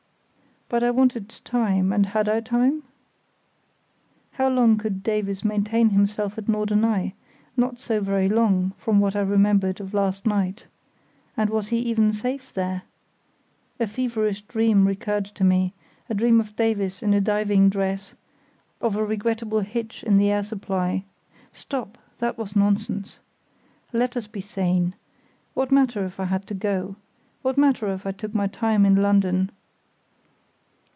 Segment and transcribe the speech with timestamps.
[0.73, 2.83] But I wanted time, and had I time?
[4.31, 7.13] How long could Davies maintain himself at Norderney?
[7.57, 10.67] Not so very long, from what I remembered of last night.
[11.35, 12.83] And was he even safe there?
[13.81, 18.13] A feverish dream recurred to me—a dream of Davies in a diving dress;
[18.79, 23.19] of a regrettable hitch in the air supply—Stop, that was nonsense!...
[23.91, 24.95] Let us be sane.
[25.53, 26.95] What matter if he had to go?
[27.41, 29.51] What matter if I took my time in London?